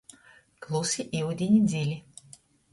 Klusi 0.65 1.01
iudini 1.19 1.61
dzili. 1.69 1.97